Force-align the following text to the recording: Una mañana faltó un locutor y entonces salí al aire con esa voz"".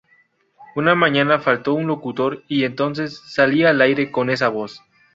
Una 0.75 0.95
mañana 0.95 1.39
faltó 1.39 1.75
un 1.75 1.85
locutor 1.85 2.41
y 2.47 2.63
entonces 2.65 3.21
salí 3.27 3.65
al 3.65 3.81
aire 3.81 4.09
con 4.09 4.31
esa 4.31 4.49
voz"". 4.49 4.81